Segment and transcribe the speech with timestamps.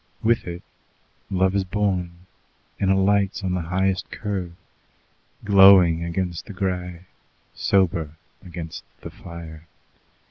[0.23, 0.63] With it
[1.29, 2.25] love is born,
[2.79, 4.53] and alights on the highest curve,
[5.45, 7.05] glowing against the grey,
[7.53, 9.67] sober against the fire.